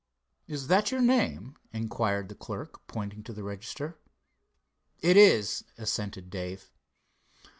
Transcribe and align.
"Is 0.47 0.65
that 0.65 0.89
your 0.89 0.99
name?" 0.99 1.57
inquired 1.71 2.29
the 2.29 2.33
clerk, 2.33 2.87
pointing 2.87 3.21
to 3.21 3.33
the 3.33 3.43
register. 3.43 3.99
"It 4.97 5.15
is," 5.15 5.63
assented 5.77 6.31
Dave. 6.31 6.71